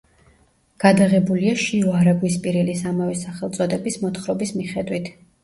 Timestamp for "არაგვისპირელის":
1.99-2.83